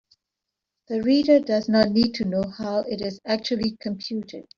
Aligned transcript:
The 0.87 1.03
reader 1.03 1.39
does 1.39 1.69
not 1.69 1.91
need 1.91 2.15
to 2.15 2.25
know 2.25 2.41
how 2.57 2.79
it 2.79 3.01
is 3.01 3.19
actually 3.23 3.77
computed. 3.79 4.45